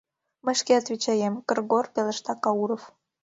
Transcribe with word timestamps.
—Мый 0.45 0.55
шке 0.59 0.73
отвечаем,— 0.79 1.33
кыр-гор 1.47 1.85
пелешта 1.93 2.33
Кауров. 2.43 2.83